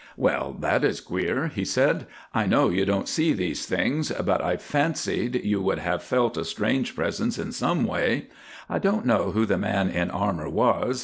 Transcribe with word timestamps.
"Well, 0.17 0.57
that 0.61 0.83
is 0.83 0.99
queer," 0.99 1.49
he 1.49 1.63
said, 1.63 2.07
"I 2.33 2.47
know 2.47 2.69
you 2.69 2.85
don't 2.85 3.07
see 3.07 3.33
these 3.33 3.67
things, 3.67 4.11
but 4.11 4.41
I 4.43 4.57
fancied 4.57 5.35
you 5.45 5.61
would 5.61 5.77
have 5.77 6.01
felt 6.01 6.37
a 6.37 6.43
strange 6.43 6.95
presence 6.95 7.37
in 7.37 7.51
some 7.51 7.85
way. 7.85 8.25
I 8.67 8.79
don't 8.79 9.05
know 9.05 9.29
who 9.29 9.45
the 9.45 9.59
man 9.59 9.91
in 9.91 10.09
armour 10.09 10.49
was. 10.49 10.99